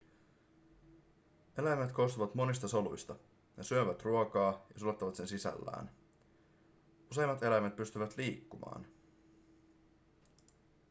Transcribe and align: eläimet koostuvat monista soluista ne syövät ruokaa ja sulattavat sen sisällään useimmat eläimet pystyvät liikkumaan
eläimet 1.57 1.91
koostuvat 1.91 2.35
monista 2.35 2.67
soluista 2.67 3.15
ne 3.57 3.63
syövät 3.63 4.01
ruokaa 4.03 4.65
ja 4.73 4.79
sulattavat 4.79 5.15
sen 5.15 5.27
sisällään 5.27 5.91
useimmat 7.11 7.43
eläimet 7.43 7.75
pystyvät 7.75 8.17
liikkumaan 8.17 8.85